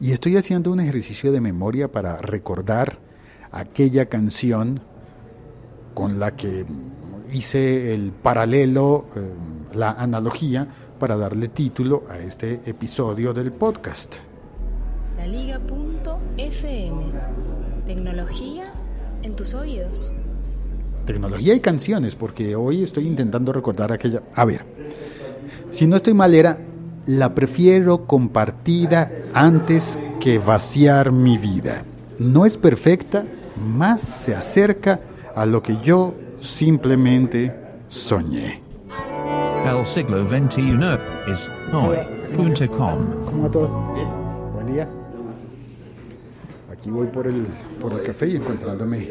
[0.00, 2.98] y estoy haciendo un ejercicio de memoria para recordar
[3.50, 4.80] aquella canción
[5.94, 6.64] con la que
[7.32, 9.20] hice el paralelo, eh,
[9.74, 14.16] la analogía para darle título a este episodio del podcast.
[15.16, 17.02] La Liga.fm.
[17.86, 18.72] Tecnología
[19.22, 20.14] en tus oídos.
[21.06, 24.22] Tecnología y canciones, porque hoy estoy intentando recordar aquella...
[24.34, 24.64] A ver,
[25.70, 26.58] si no estoy mal era,
[27.08, 31.82] la prefiero compartida antes que vaciar mi vida.
[32.18, 33.24] No es perfecta,
[33.56, 35.00] más se acerca
[35.34, 37.54] a lo que yo simplemente
[37.88, 38.62] soñé.
[39.64, 40.78] El siglo XXI
[41.28, 43.24] es hoy.com.
[43.24, 43.68] ¿Cómo va todo?
[44.52, 44.86] Buen día.
[46.70, 47.46] Aquí voy por el,
[47.80, 49.08] por el café y encontrándome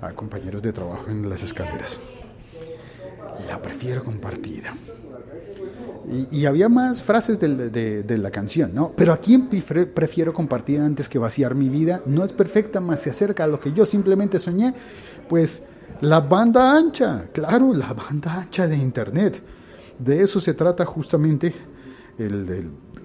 [0.00, 2.00] a compañeros de trabajo en las escaleras.
[3.48, 4.74] La prefiero compartida.
[6.32, 8.92] Y, había más frases de, de la canción, ¿no?
[8.96, 12.02] Pero a quién prefiero compartida antes que vaciar mi vida?
[12.06, 14.74] No es perfecta, más se acerca a lo que yo simplemente soñé.
[15.28, 15.62] Pues
[16.00, 19.40] la banda ancha, claro, la banda ancha de Internet.
[19.98, 21.54] De eso se trata justamente
[22.18, 22.48] el,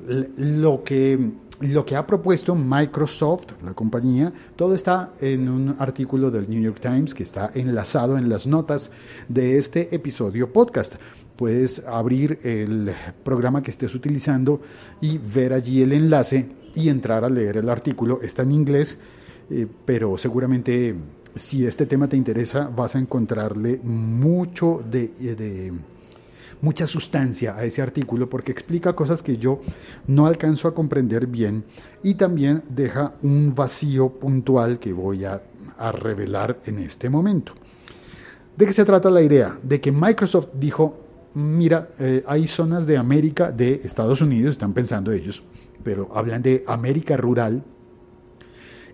[0.07, 4.31] el- lo, que, lo que ha propuesto Microsoft, la compañía.
[4.55, 8.91] Todo está en un artículo del New York Times que está enlazado en las notas
[9.27, 10.95] de este episodio podcast.
[11.35, 12.91] Puedes abrir el
[13.23, 14.61] programa que estés utilizando
[15.01, 18.19] y ver allí el enlace y entrar a leer el artículo.
[18.21, 18.99] Está en inglés,
[19.49, 20.95] eh, pero seguramente
[21.35, 25.73] si este tema te interesa vas a encontrarle mucho de, de
[26.61, 29.61] mucha sustancia a ese artículo porque explica cosas que yo
[30.07, 31.63] no alcanzo a comprender bien
[32.03, 35.41] y también deja un vacío puntual que voy a,
[35.91, 37.53] revelar en este momento.
[38.55, 39.59] ¿De qué se trata la idea?
[39.61, 40.97] De que Microsoft dijo,
[41.35, 45.43] mira, eh, hay zonas de América, de Estados Unidos, están pensando ellos,
[45.83, 47.63] pero hablan de América rural.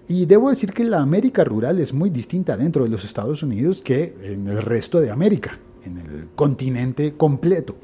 [0.10, 3.82] Y debo decir que la América rural es muy distinta dentro de los Estados Unidos
[3.82, 7.76] que en el resto de América, en el continente completo.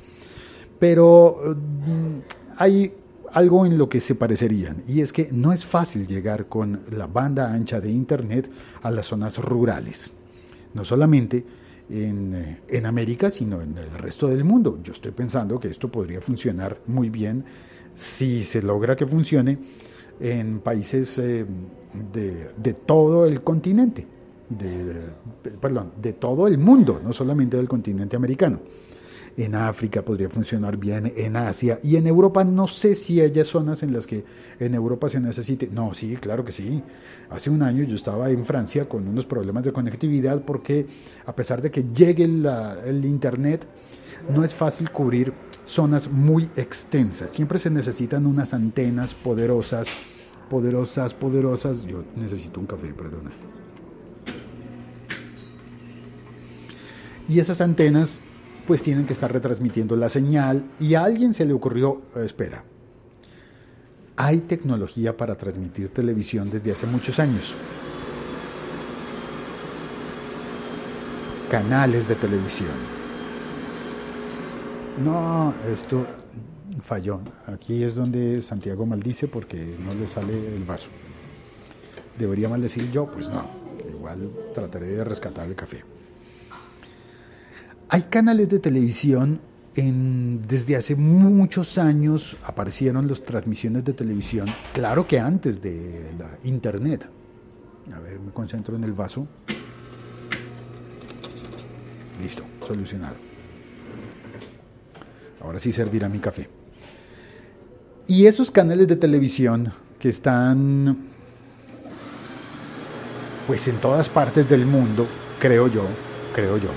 [0.80, 2.20] Pero mm,
[2.58, 2.94] hay
[3.32, 7.08] algo en lo que se parecerían, y es que no es fácil llegar con la
[7.08, 8.50] banda ancha de Internet
[8.82, 10.12] a las zonas rurales.
[10.74, 11.46] No solamente
[11.90, 14.80] en, eh, en América, sino en el resto del mundo.
[14.84, 17.44] Yo estoy pensando que esto podría funcionar muy bien
[17.96, 19.58] si se logra que funcione
[20.20, 21.46] en países eh,
[22.14, 24.06] de, de todo el continente,
[24.50, 24.96] de,
[25.62, 28.60] perdón, de todo el mundo, no solamente del continente americano.
[29.38, 33.84] En África podría funcionar bien, en Asia y en Europa no sé si haya zonas
[33.84, 34.26] en las que
[34.60, 35.70] en Europa se necesite.
[35.72, 36.84] No, sí, claro que sí.
[37.30, 40.88] Hace un año yo estaba en Francia con unos problemas de conectividad porque
[41.26, 43.66] a pesar de que llegue el Internet,
[44.28, 45.32] no es fácil cubrir
[45.64, 47.30] zonas muy extensas.
[47.30, 49.88] Siempre se necesitan unas antenas poderosas,
[50.50, 51.86] poderosas, poderosas.
[51.86, 53.32] Yo necesito un café, perdona.
[57.30, 58.20] Y esas antenas
[58.68, 62.64] pues tienen que estar retransmitiendo la señal y a alguien se le ocurrió, eh, espera,
[64.16, 67.56] hay tecnología para transmitir televisión desde hace muchos años.
[71.50, 72.70] Canales de televisión.
[75.04, 76.06] No, esto
[76.82, 77.22] falló.
[77.48, 80.90] Aquí es donde Santiago maldice porque no le sale el vaso.
[82.18, 83.06] ¿Debería maldecir yo?
[83.06, 83.46] Pues no.
[83.90, 85.84] Igual trataré de rescatar el café.
[87.92, 89.42] Hay canales de televisión
[89.76, 96.38] en, desde hace muchos años aparecieron las transmisiones de televisión, claro que antes de la
[96.44, 97.10] internet.
[97.92, 99.28] A ver, me concentro en el vaso.
[102.22, 103.16] Listo, solucionado.
[105.42, 106.48] Ahora sí servirá mi café.
[108.06, 110.96] Y esos canales de televisión que están
[113.48, 115.08] pues en todas partes del mundo,
[115.40, 115.86] creo yo,
[116.36, 116.70] creo yo,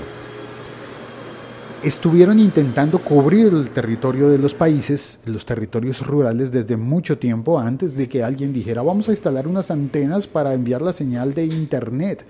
[1.83, 7.97] estuvieron intentando cubrir el territorio de los países, los territorios rurales, desde mucho tiempo antes
[7.97, 12.25] de que alguien dijera vamos a instalar unas antenas para enviar la señal de Internet.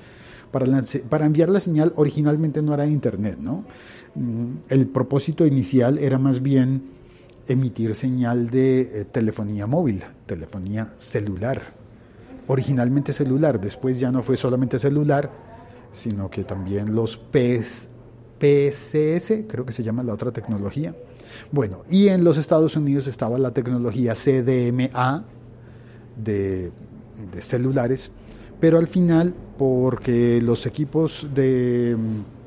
[0.52, 3.64] Para, enviar la señal originalmente no era Internet, ¿no?
[4.14, 6.84] Mm, El propósito inicial era más bien
[7.48, 11.62] emitir señal de eh, telefonía móvil, telefonía celular.
[12.48, 15.32] Originalmente celular, después ya no fue solamente celular,
[15.92, 17.88] sino que también los PS,
[18.44, 20.94] PCS, creo que se llama la otra tecnología.
[21.50, 25.24] Bueno, y en los Estados Unidos estaba la tecnología CDMA
[26.22, 26.74] de,
[27.40, 28.12] celulares,
[28.60, 31.96] pero al final, porque los equipos de,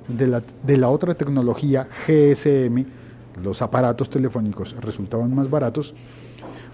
[0.07, 2.85] de la otra tecnología GSM,
[3.43, 5.95] los aparatos telefónicos resultaban más baratos,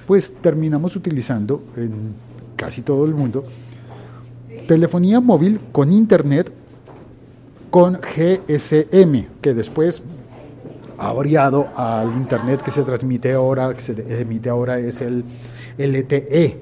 [0.05, 2.15] pues terminamos utilizando en
[2.57, 3.45] casi todo el mundo
[4.67, 6.53] telefonía móvil con internet
[7.73, 10.03] con GSM, que después
[10.99, 15.25] ha variado al internet que se transmite ahora, que se emite ahora es el
[15.79, 16.61] LTE,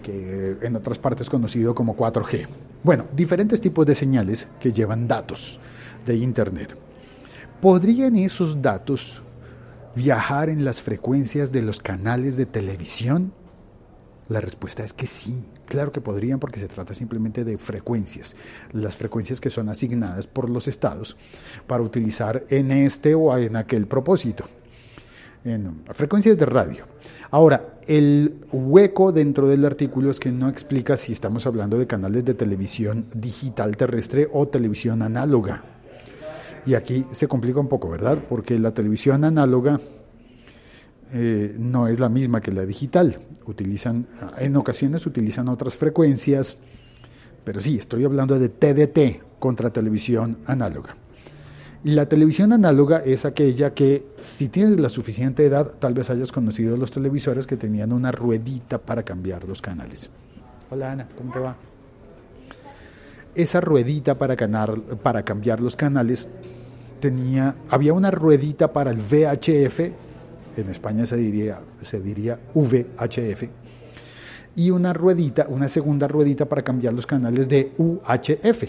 [0.00, 2.46] que en otras partes es conocido como 4G.
[2.84, 5.58] Bueno, diferentes tipos de señales que llevan datos
[6.06, 6.72] de internet.
[7.60, 9.20] ¿Podrían esos datos
[9.96, 13.32] viajar en las frecuencias de los canales de televisión?
[14.28, 18.36] La respuesta es que sí, claro que podrían porque se trata simplemente de frecuencias,
[18.72, 21.16] las frecuencias que son asignadas por los estados
[21.66, 24.44] para utilizar en este o en aquel propósito.
[25.44, 26.84] En frecuencias de radio.
[27.30, 32.24] Ahora, el hueco dentro del artículo es que no explica si estamos hablando de canales
[32.24, 35.64] de televisión digital terrestre o televisión análoga.
[36.66, 38.18] Y aquí se complica un poco, ¿verdad?
[38.28, 39.80] Porque la televisión análoga
[41.12, 43.18] eh, no es la misma que la digital.
[43.46, 44.06] Utilizan,
[44.38, 46.58] en ocasiones utilizan otras frecuencias,
[47.44, 50.96] pero sí, estoy hablando de TDT contra televisión análoga.
[51.84, 56.76] La televisión análoga es aquella que, si tienes la suficiente edad, tal vez hayas conocido
[56.76, 60.10] los televisores que tenían una ruedita para cambiar los canales.
[60.70, 61.56] Hola Ana, ¿cómo te va?
[63.34, 64.36] Esa ruedita para,
[65.02, 66.28] para cambiar los canales
[66.98, 69.92] tenía, había una ruedita para el VHF,
[70.60, 73.44] en España se diría, se diría VHF,
[74.56, 78.64] y una ruedita, una segunda ruedita para cambiar los canales de UHF.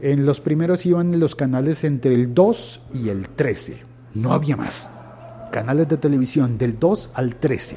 [0.00, 3.76] En los primeros iban los canales entre el 2 y el 13,
[4.14, 4.88] no había más.
[5.52, 7.76] Canales de televisión del 2 al 13.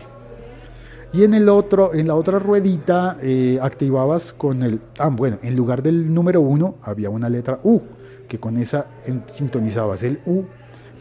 [1.14, 5.56] Y en el otro, en la otra ruedita eh, activabas con el, ah, bueno, en
[5.56, 7.82] lugar del número 1 había una letra U,
[8.28, 8.88] que con esa
[9.28, 10.46] sintonizabas el U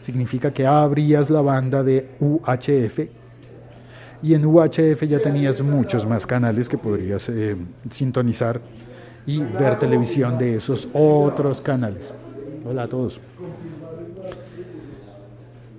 [0.05, 2.99] significa que abrías la banda de UHF
[4.21, 7.55] y en UHF ya tenías muchos más canales que podrías eh,
[7.89, 8.61] sintonizar
[9.25, 12.13] y ver televisión de esos otros canales.
[12.63, 13.19] Hola a todos.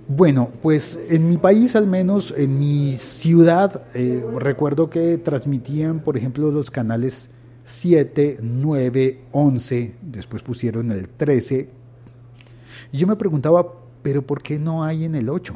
[0.09, 6.17] Bueno, pues en mi país, al menos en mi ciudad, eh, recuerdo que transmitían, por
[6.17, 7.31] ejemplo, los canales
[7.63, 11.69] 7, 9, 11, después pusieron el 13.
[12.91, 15.55] Y yo me preguntaba, pero ¿por qué no hay en el 8?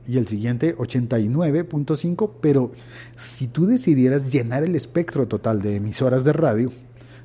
[0.07, 2.73] y el siguiente 89.5, pero
[3.17, 6.73] si tú decidieras llenar el espectro total de emisoras de radio,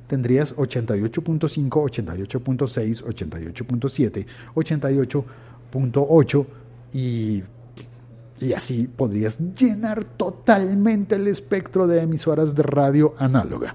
[0.06, 6.46] tendrías 88.5, 88.6, 88.7, 88.8
[6.92, 7.42] y,
[8.40, 13.74] y así podrías llenar totalmente el espectro de emisoras de radio análoga.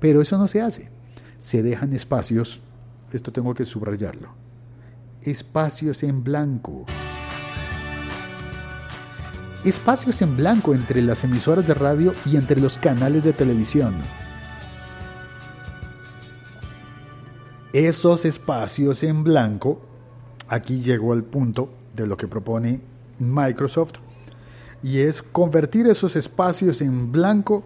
[0.00, 0.88] Pero eso no se hace.
[1.40, 2.60] Se dejan espacios,
[3.12, 4.28] esto tengo que subrayarlo,
[5.22, 6.84] espacios en blanco
[9.64, 13.94] espacios en blanco entre las emisoras de radio y entre los canales de televisión.
[17.72, 19.80] Esos espacios en blanco,
[20.48, 22.80] aquí llegó al punto de lo que propone
[23.18, 23.94] Microsoft,
[24.82, 27.64] y es convertir esos espacios en blanco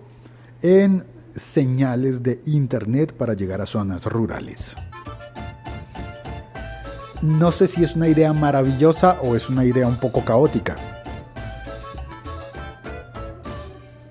[0.63, 4.77] en señales de Internet para llegar a zonas rurales.
[7.21, 10.77] No sé si es una idea maravillosa o es una idea un poco caótica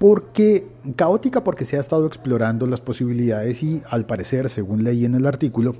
[0.01, 5.15] porque caótica porque se ha estado explorando las posibilidades y al parecer, según leí en
[5.15, 5.75] el artículo,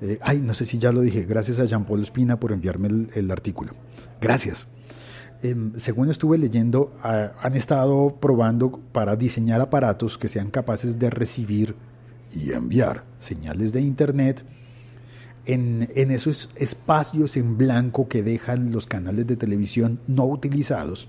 [0.00, 3.08] eh, ay, no sé si ya lo dije, gracias a Jean Paul Espina por enviarme
[3.14, 3.72] el, artículo.
[4.20, 4.66] Gracias.
[5.42, 11.74] Em, según estuve leyendo, han estado probando para diseñar aparatos que sean capaces de recibir
[12.34, 14.42] y enviar señales de Internet
[15.46, 21.08] en esos espacios en blanco que dejan los canales de televisión no utilizados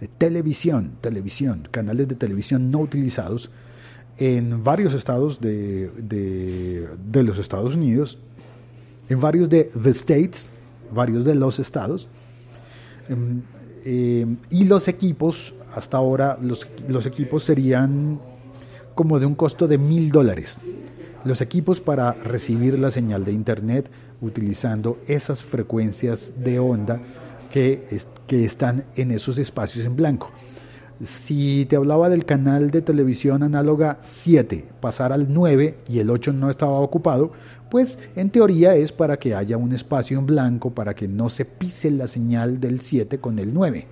[0.00, 3.50] de televisión, televisión, canales de televisión no utilizados
[4.16, 8.18] en varios estados de, de, los Estados Unidos,
[9.08, 10.48] en varios de the states,
[10.92, 12.08] varios de los estados,
[13.08, 13.42] em,
[13.84, 18.20] em, y los equipos, hasta ahora los, los equipos serían
[18.94, 20.58] como de un costo de mil dólares.
[21.24, 27.00] Los equipos para recibir la señal de Internet utilizando esas frecuencias de onda
[27.54, 28.00] que,
[28.44, 30.32] están en esos espacios en blanco.
[31.04, 36.32] si te hablaba del canal de televisión análoga 7 pasar al 9 y el 8
[36.32, 37.30] no estaba ocupado,
[37.70, 41.44] pues en teoría es para que haya un espacio en blanco para que no se
[41.44, 43.86] pise la señal del 7 con el 9.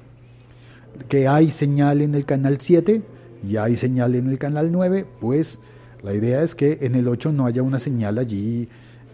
[1.09, 3.01] Que hay señal en el canal 7
[3.49, 5.61] y hay señal en el canal 9, pues
[6.03, 8.69] la idea es que en el 8 no haya una señal allí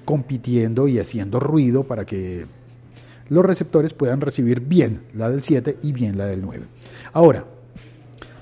[0.07, 2.47] compitiendo y haciendo ruido para que
[3.29, 6.67] los receptores puedan recibir bien la del 7 y bien la del 9.
[7.13, 7.45] Ahora,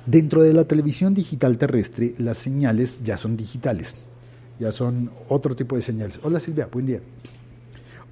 [0.06, 3.96] dentro de la televisión digital terrestre, las señales ya son digitales,
[4.60, 6.20] ya son otro tipo de señales.
[6.22, 7.00] Hola Silvia, buen día.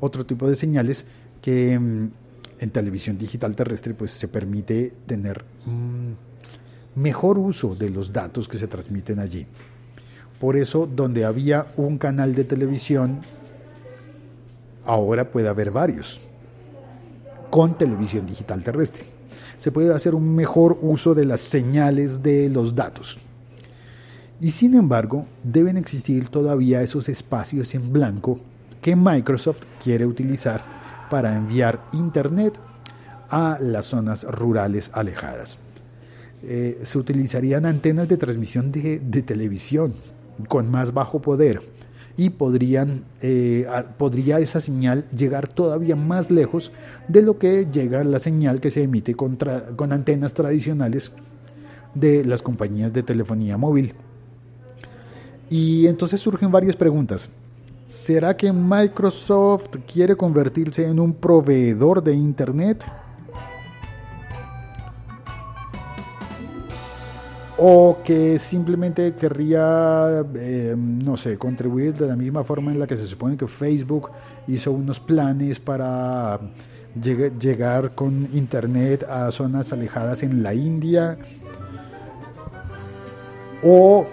[0.00, 1.06] Otro tipo de señales
[1.40, 2.10] que mm,
[2.58, 8.58] en televisión digital terrestre pues se permite tener mm, mejor uso de los datos que
[8.58, 9.46] se transmiten allí.
[10.40, 13.22] Por eso, donde había un canal de televisión,
[14.84, 16.20] ahora puede haber varios
[17.54, 19.04] con televisión digital terrestre.
[19.58, 23.16] Se puede hacer un mejor uso de las señales de los datos.
[24.40, 28.40] Y sin embargo, deben existir todavía esos espacios en blanco
[28.82, 30.62] que Microsoft quiere utilizar
[31.08, 32.58] para enviar Internet
[33.30, 35.60] a las zonas rurales alejadas.
[36.42, 39.94] Eh, se utilizarían antenas de transmisión de, de televisión
[40.48, 41.60] con más bajo poder
[42.16, 42.32] y
[43.22, 43.66] eh,
[43.98, 46.70] podría esa señal llegar todavía más lejos
[47.08, 51.12] de lo que llega la señal que se emite con antenas tradicionales
[51.94, 53.94] de las compañías de telefonía móvil.
[55.50, 57.28] Y entonces surgen varias preguntas.
[57.88, 62.84] ¿Será que Microsoft quiere convertirse en un proveedor de Internet?
[67.66, 72.94] O que simplemente querría, eh, no sé, contribuir de la misma forma en la que
[72.94, 74.10] se supone que Facebook
[74.46, 76.38] hizo unos planes para
[76.94, 81.16] llegar con Internet a zonas alejadas en la India,
[83.62, 84.04] o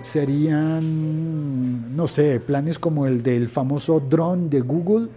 [0.00, 5.08] serían, no sé, planes como el del famoso drone de Google,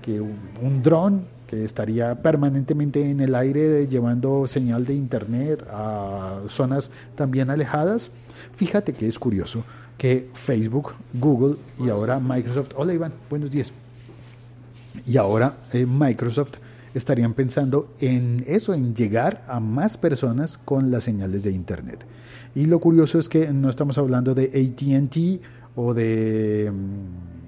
[0.00, 7.50] que un dron estaría permanentemente en el aire llevando señal de internet a zonas también
[7.50, 8.10] alejadas.
[8.54, 9.64] Fíjate que es curioso
[9.98, 13.72] que Facebook, Google y ahora Microsoft, hola Iván, buenos días.
[15.06, 16.54] Y ahora eh, Microsoft
[16.94, 22.04] estarían pensando en eso, en llegar a más personas con las señales de internet.
[22.54, 25.42] Y lo curioso es que no estamos hablando de ATT
[25.76, 27.41] o de mm,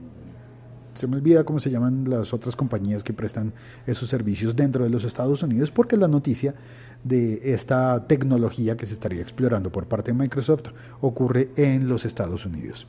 [0.94, 3.52] se me olvida cómo se llaman las otras compañías que prestan
[3.86, 6.54] esos servicios dentro de los Estados Unidos, porque la noticia
[7.02, 10.68] de esta tecnología que se estaría explorando por parte de Microsoft
[11.00, 12.86] ocurre en los Estados Unidos.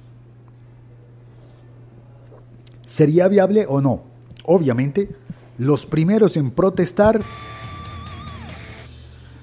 [2.85, 4.03] ¿Sería viable o no?
[4.45, 5.09] Obviamente,
[5.57, 7.21] los primeros en protestar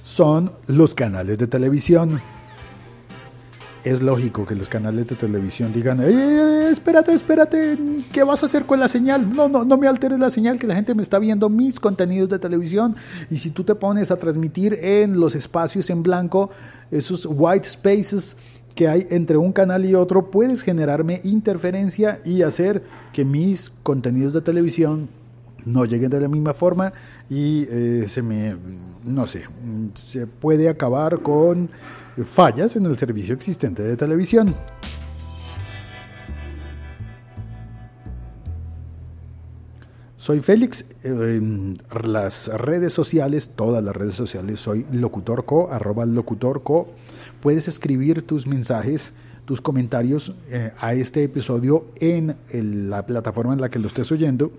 [0.02, 2.20] son los canales de televisión
[3.84, 7.78] es lógico que los canales de televisión digan, espérate, espérate,
[8.12, 9.34] ¿qué vas a hacer con la señal?
[9.34, 12.28] No, no, no me alteres la señal, que la gente me está viendo mis contenidos
[12.28, 12.94] de televisión.
[13.30, 16.50] Y si tú te pones a transmitir en los espacios en blanco,
[16.90, 18.36] esos white spaces
[18.74, 24.32] que hay entre un canal y otro, puedes generarme interferencia y hacer que mis contenidos
[24.32, 25.08] de televisión
[25.64, 26.92] no lleguen de la misma forma
[27.30, 28.56] y eh, se me,
[29.04, 29.44] no sé,
[29.94, 31.70] se puede acabar con
[32.24, 34.54] fallas en el servicio existente de televisión.
[40.22, 46.90] Soy Félix, en las redes sociales, todas las redes sociales, soy locutorco, arroba locutorco.
[47.40, 49.14] Puedes escribir tus mensajes,
[49.46, 52.36] tus comentarios eh, a este episodio en
[52.88, 54.52] la plataforma en la que lo estés oyendo.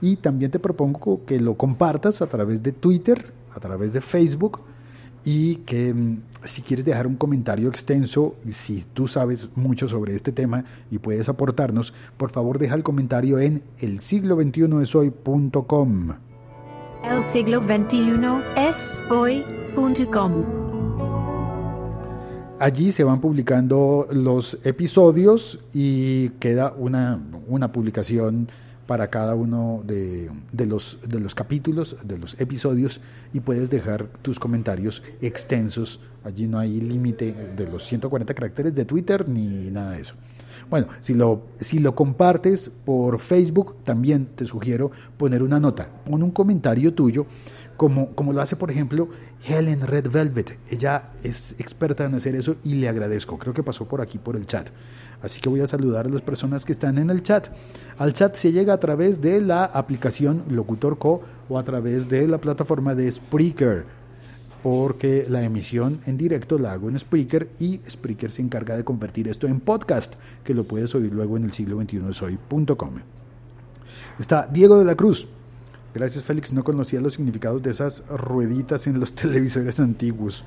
[0.00, 4.60] Y también te propongo que lo compartas a través de Twitter, a través de Facebook
[5.24, 10.32] y que mm, si quieres dejar un comentario extenso, si tú sabes mucho sobre este
[10.32, 16.12] tema y puedes aportarnos, por favor deja el comentario en el siglo 21 es hoy.com.
[17.04, 20.62] El siglo 21 es hoy.com.
[22.58, 28.48] Allí se van publicando los episodios y queda una, una publicación
[28.92, 30.28] para cada uno de,
[30.66, 33.00] los, de los capítulos, de los episodios,
[33.32, 35.98] y puedes dejar tus comentarios extensos.
[36.24, 40.14] Allí no hay límite de los 140 caracteres de Twitter ni nada de eso.
[40.68, 46.22] Bueno, si lo, si lo compartes por Facebook, también te sugiero poner una nota, pon
[46.22, 47.24] un comentario tuyo,
[47.78, 49.08] como, como lo hace, por ejemplo,
[49.48, 50.58] Helen Red Velvet.
[50.68, 53.38] Ella es experta en hacer eso y le agradezco.
[53.38, 54.68] Creo que pasó por aquí, por el chat.
[55.22, 57.48] Así que voy a saludar a las personas que están en el chat.
[57.96, 62.26] Al chat se llega a través de la aplicación Locutor Co o a través de
[62.28, 63.84] la plataforma de Spreaker.
[64.62, 69.26] porque la emisión en directo la hago en Spreaker y Spreaker se encarga de convertir
[69.26, 70.14] esto en podcast,
[70.44, 72.94] que lo puedes oír luego en el siglo 21 soy.com.
[74.20, 75.26] Está Diego de la Cruz.
[75.94, 80.44] Gracias Félix, no conocía los significados de esas rueditas en los televisores antiguos.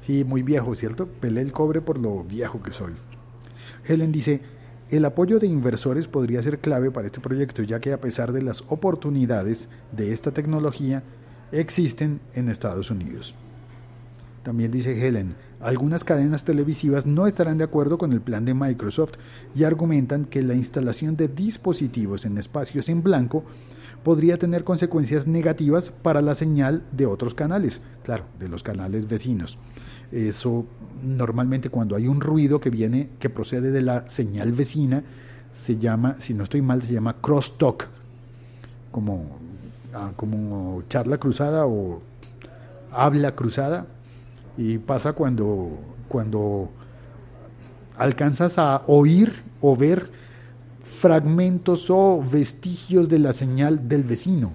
[0.00, 1.06] Sí, muy viejo, ¿cierto?
[1.06, 2.92] Pelé el cobre por lo viejo que soy.
[3.86, 4.40] Helen dice,
[4.90, 8.42] el apoyo de inversores podría ser clave para este proyecto, ya que a pesar de
[8.42, 11.02] las oportunidades de esta tecnología,
[11.52, 13.34] existen en Estados Unidos.
[14.42, 19.14] También dice Helen, algunas cadenas televisivas no estarán de acuerdo con el plan de Microsoft
[19.54, 23.44] y argumentan que la instalación de dispositivos en espacios en blanco
[24.02, 29.58] podría tener consecuencias negativas para la señal de otros canales, claro, de los canales vecinos.
[30.14, 30.64] Eso
[31.02, 35.02] normalmente cuando hay un ruido que viene, que procede de la señal vecina,
[35.52, 37.88] se llama, si no estoy mal, se llama crosstalk,
[38.92, 39.26] como,
[39.92, 42.00] ah, como charla cruzada o
[42.92, 43.86] habla cruzada.
[44.56, 46.70] Y pasa cuando, cuando
[47.98, 50.08] alcanzas a oír o ver
[51.00, 54.52] fragmentos o vestigios de la señal del vecino.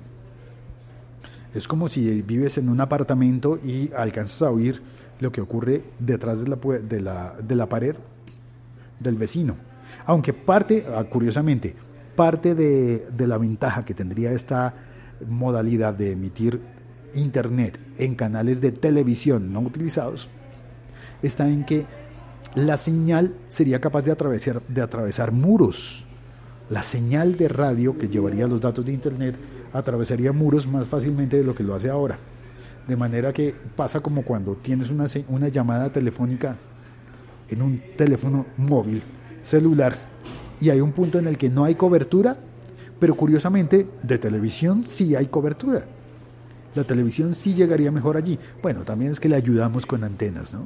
[1.53, 4.81] Es como si vives en un apartamento y alcanzas a oír
[5.19, 7.95] lo que ocurre detrás de la, de la, de la pared
[8.99, 9.55] del vecino.
[10.05, 11.75] Aunque parte, ah, curiosamente,
[12.15, 14.73] parte de, de la ventaja que tendría esta
[15.27, 16.61] modalidad de emitir
[17.15, 20.29] internet en canales de televisión no utilizados
[21.21, 21.85] está en que
[22.55, 26.05] la señal sería capaz de atravesar, de atravesar muros.
[26.69, 29.35] La señal de radio que llevaría los datos de internet
[29.73, 32.17] atravesaría muros más fácilmente de lo que lo hace ahora.
[32.89, 36.55] De manera que pasa como cuando tienes una, una llamada telefónica
[37.47, 39.03] en un teléfono móvil,
[39.43, 39.95] celular,
[40.59, 42.37] y hay un punto en el que no hay cobertura,
[42.99, 45.85] pero curiosamente de televisión sí hay cobertura.
[46.73, 48.39] La televisión sí llegaría mejor allí.
[48.63, 50.65] Bueno, también es que le ayudamos con antenas, ¿no?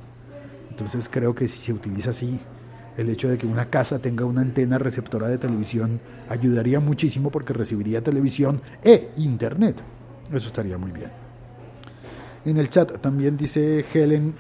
[0.70, 2.39] Entonces creo que si se utiliza así,
[2.96, 6.00] el hecho de que una casa tenga una antena receptora de televisión
[6.30, 9.84] ayudaría muchísimo porque recibiría televisión e internet.
[10.32, 11.23] Eso estaría muy bien.
[12.46, 14.36] En el chat también dice Helen,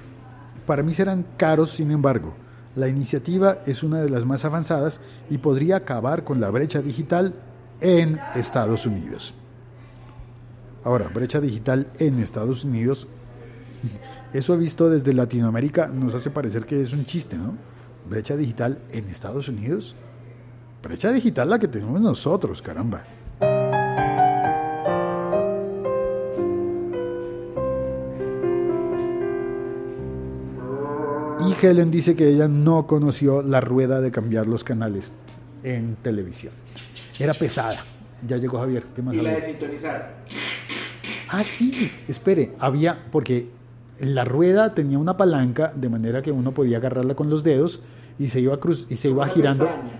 [0.65, 2.35] para mí serán caros, sin embargo.
[2.75, 7.35] La iniciativa es una de las más avanzadas y podría acabar con la brecha digital
[7.81, 9.35] en Estados Unidos.
[10.83, 13.07] Ahora, brecha digital en Estados Unidos,
[14.33, 17.55] eso visto desde Latinoamérica nos hace parecer que es un chiste, ¿no?
[18.09, 19.95] Brecha digital en Estados Unidos.
[20.81, 23.03] Brecha digital la que tenemos nosotros, caramba.
[31.63, 35.11] Helen dice que ella no conoció la rueda de cambiar los canales
[35.63, 36.53] en televisión.
[37.17, 37.77] Era pesada.
[38.27, 38.83] Ya llegó Javier.
[38.93, 40.23] ¿Qué más y la de sintonizar.
[41.29, 43.47] Ah, sí, espere, había, porque
[43.99, 47.81] la rueda tenía una palanca de manera que uno podía agarrarla con los dedos
[48.19, 49.65] y se iba cruz y se iba girando.
[49.65, 49.99] Pestaña.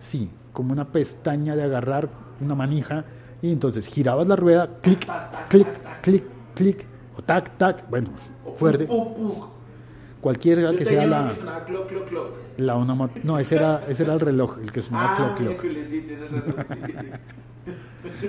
[0.00, 2.08] Sí, como una pestaña de agarrar
[2.40, 3.04] una manija
[3.40, 5.06] y entonces girabas la rueda, clic,
[5.48, 5.68] clic,
[6.02, 6.24] clic,
[6.54, 6.84] clic,
[7.16, 8.10] o tac, tac, bueno,
[8.56, 8.88] fuerte.
[10.24, 11.34] Cualquiera que sea la.
[12.56, 15.74] La una, no, ese era, ese era el reloj, el que sonaba ah, clock, clock.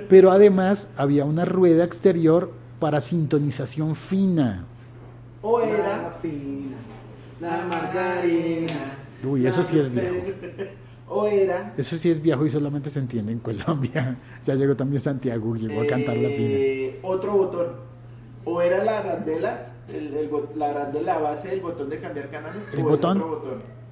[0.10, 4.66] Pero además había una rueda exterior para sintonización fina.
[5.40, 6.76] O era fina,
[7.40, 8.98] la margarina.
[9.24, 10.16] Uy, eso sí es viejo.
[11.08, 11.72] O era.
[11.78, 14.18] Eso sí es viejo y solamente se entiende en Colombia.
[14.44, 16.48] Ya llegó también Santiago, llegó a cantar la fina.
[16.50, 17.85] Eh, otro botón
[18.46, 22.84] o era la arandela, el, el, la arandela base del botón de cambiar canales, el
[22.84, 23.22] botón,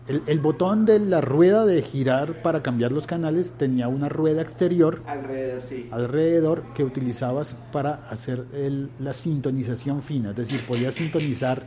[0.06, 4.42] El, el, botón de la rueda de girar para cambiar los canales tenía una rueda
[4.42, 5.88] exterior alrededor, sí.
[5.90, 11.64] alrededor que utilizabas para hacer el, la sintonización fina, es decir, podías sintonizar,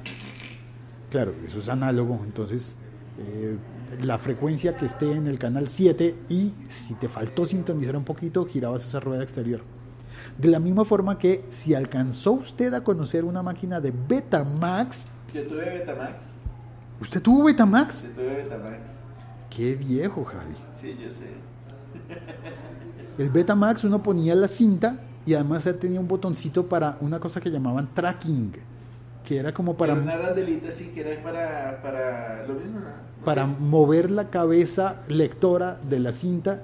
[1.11, 2.77] claro, eso es análogo, entonces
[3.19, 3.57] eh,
[4.01, 8.45] la frecuencia que esté en el canal 7 y si te faltó sintonizar un poquito,
[8.45, 9.61] girabas esa rueda exterior.
[10.37, 15.07] De la misma forma que si alcanzó usted a conocer una máquina de Betamax.
[15.33, 16.25] Yo tuve Betamax.
[16.99, 18.03] ¿Usted tuvo Betamax?
[18.03, 18.89] Yo tuve Betamax.
[19.49, 20.55] Qué viejo, Javi.
[20.79, 21.27] Sí, yo sé.
[23.17, 27.49] El Betamax uno ponía la cinta y además tenía un botoncito para una cosa que
[27.49, 28.53] llamaban tracking,
[29.25, 29.93] que era como para...
[29.93, 32.79] una arandelita sí, que era para, para lo mismo,
[33.25, 36.61] para mover la cabeza lectora de la cinta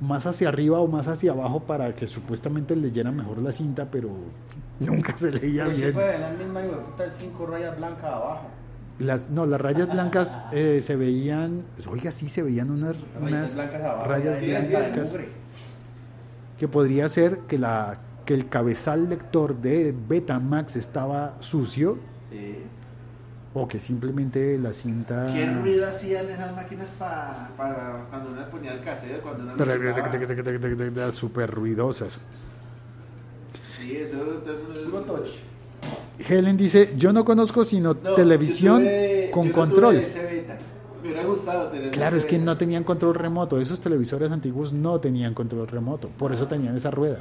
[0.00, 4.10] más hacia arriba o más hacia abajo para que supuestamente leyera mejor la cinta, pero
[4.80, 5.92] nunca se leía pero bien.
[5.92, 6.62] Fue la misma
[7.10, 8.48] cinco rayas blancas abajo.
[8.98, 13.56] Las, no, las rayas blancas eh, se veían, oiga, sí se veían unas, unas
[14.06, 15.16] rayas blancas
[16.58, 21.98] que podría ser que, la, que el cabezal lector de Betamax estaba sucio
[22.30, 22.56] Sí.
[23.56, 25.26] O que simplemente la cinta...
[25.32, 27.48] ¿Qué ruido hacían esas máquinas para
[28.10, 29.20] cuando uno le ponía el cassette?
[29.22, 31.12] Cuando uno?
[31.14, 32.20] Súper ruidosas.
[33.78, 35.28] Sí, eso, es Puro touch.
[36.28, 39.96] Helen dice, yo no conozco sino No, televisión yo tuve- con yo no tuve control.
[39.96, 40.56] ese beta.
[41.02, 43.60] Me hubiera gustado tener Claro, ese es que no tenían control remoto.
[43.60, 46.08] Esos televisores antiguos no tenían control remoto.
[46.08, 47.18] Por eso tenían esa rueda.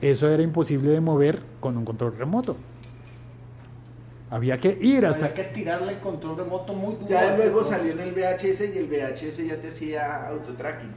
[0.00, 2.56] Eso era imposible de mover con un control remoto.
[4.30, 5.26] Había que ir hasta...
[5.26, 7.08] Había que tirarle el control remoto muy duro.
[7.08, 10.90] Ya luego salió en el VHS y el VHS ya te hacía autotracking.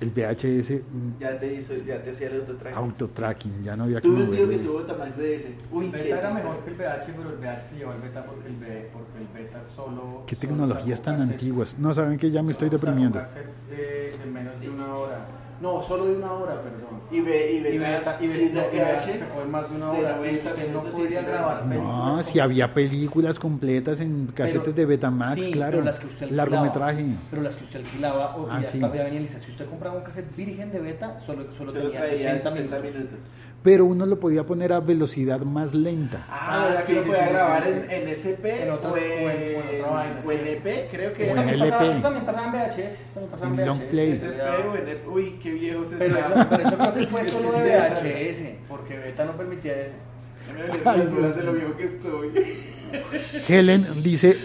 [0.00, 2.78] El VHS mm, Ya te hizo, ya te hacía el autotracking.
[2.78, 4.64] autotracking, ya no había que Tuve un tío que moverle.
[4.64, 5.54] tuvo Tamax de ese.
[5.70, 8.00] Uy, El qué beta era mejor que el VH, pero el VH se llevó el
[8.00, 10.22] beta porque el, B- porque el beta solo.
[10.26, 11.76] Qué tecnologías tan cassettes- antiguas.
[11.78, 13.18] No saben que ya me estoy deprimiendo.
[13.18, 15.26] cassettes de, de menos de una hora.
[15.60, 17.00] No, solo de una hora, perdón.
[17.10, 20.16] Y, ve, y, beta, y sacó en más de una hora.
[20.16, 21.66] 90 y usted no podía grabar.
[21.66, 22.22] no.
[22.22, 25.72] Si había películas completas en casetes Pero- de Betamax, sí, claro.
[25.72, 27.04] pero las que usted alquilaba, Largometraje.
[27.30, 28.76] Pero las que usted alquilaba, o Ah, ya sí.
[28.78, 29.38] estaba ya venía lista.
[29.40, 32.78] Si usted compraba un cassette virgen de beta, solo, solo, solo tenía traía 60 60
[32.78, 32.94] minutos.
[32.94, 33.28] minutos.
[33.62, 36.24] Pero uno lo podía poner a velocidad más lenta.
[36.30, 37.86] Ah, Ah, ¿verdad sí, que lo sí, podía sí, grabar sí, en, sí.
[37.94, 40.48] en SP En otra- o o en- o en en, otra vaina, o en sí.
[40.48, 40.88] EP?
[40.90, 41.30] Creo que O era.
[41.30, 42.94] en También pasaba- eso también pasaba en VHS.
[42.94, 43.90] eso también pasaba en long VHS.
[43.90, 44.12] play.
[44.16, 44.26] SP
[44.66, 45.08] o en EP.
[45.08, 47.58] Uy, qué viejo se Pero eso, pero eso creo que fue solo de.
[47.76, 49.92] VHS, porque beta no permitía eso.
[50.84, 52.32] Las dudas de lo viejo que estoy.
[53.48, 54.36] Helen dice,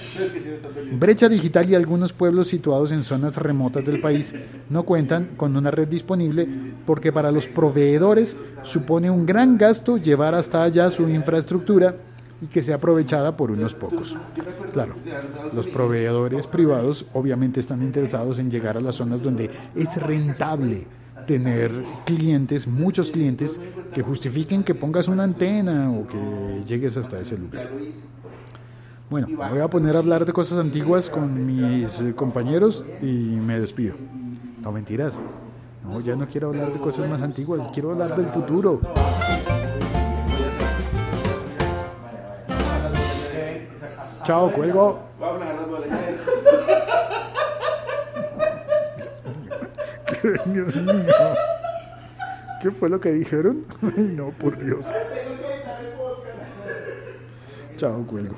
[0.94, 4.34] brecha digital y algunos pueblos situados en zonas remotas del país
[4.70, 6.48] no cuentan con una red disponible
[6.86, 11.96] porque para los proveedores supone un gran gasto llevar hasta allá su infraestructura
[12.42, 14.18] y que sea aprovechada por unos pocos.
[14.74, 14.96] Claro,
[15.54, 20.88] los proveedores privados obviamente están interesados en llegar a las zonas donde es rentable
[21.26, 21.72] tener
[22.06, 23.60] clientes, muchos clientes,
[23.94, 27.70] que justifiquen que pongas una antena o que llegues hasta ese lugar.
[29.10, 33.06] Bueno, me voy a poner a hablar de cosas antiguas con mis eh, compañeros y
[33.06, 33.96] me despido.
[34.62, 35.22] No mentiras.
[35.84, 38.82] No, ya no quiero hablar de cosas más antiguas, quiero hablar del futuro.
[44.26, 45.00] Chao, cuelgo.
[50.46, 51.06] Dios mío.
[52.62, 53.66] ¿Qué fue lo que dijeron?
[53.96, 54.92] Ay, no, por Dios.
[57.78, 58.36] Chao, cuelgo.